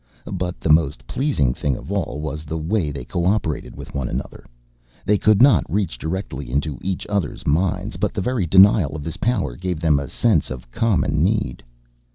[0.33, 4.47] But the most pleasing thing of all was the way they cooperated with one another.
[5.05, 9.17] They could not reach directly into each other's minds but the very denial of this
[9.17, 11.61] power gave them a sense of common need.